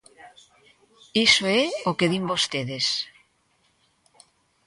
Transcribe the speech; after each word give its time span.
Iso 1.25 1.43
é 1.61 1.61
o 1.89 1.91
que 1.97 2.09
din 2.11 2.29
vostedes. 2.31 2.85